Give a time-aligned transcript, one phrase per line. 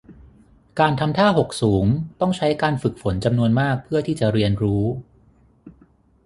[0.79, 1.85] การทำท่าหกสูง
[2.19, 4.83] ต้องใช้การฝึกฝนจำนวนมากเพื่อที่จะเรียนรู้